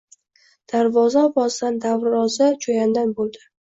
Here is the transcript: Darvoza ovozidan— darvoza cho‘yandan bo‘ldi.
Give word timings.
Darvoza 0.73 1.25
ovozidan— 1.29 1.79
darvoza 1.87 2.53
cho‘yandan 2.67 3.19
bo‘ldi. 3.19 3.51